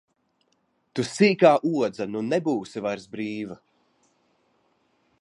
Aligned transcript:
Tu 0.99 1.05
sīkā 1.09 1.51
odze, 1.73 2.09
nu 2.15 2.25
nebūsi 2.31 2.85
vairs 2.89 3.09
brīva! 3.15 3.63